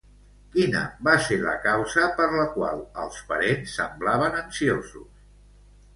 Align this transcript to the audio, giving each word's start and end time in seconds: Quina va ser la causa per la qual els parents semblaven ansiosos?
Quina 0.53 0.79
va 1.07 1.13
ser 1.25 1.37
la 1.43 1.53
causa 1.65 2.07
per 2.21 2.27
la 2.37 2.47
qual 2.55 2.81
els 3.05 3.21
parents 3.33 3.77
semblaven 3.81 4.39
ansiosos? 4.43 5.25